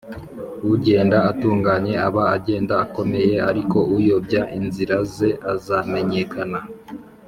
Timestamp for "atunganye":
1.31-1.93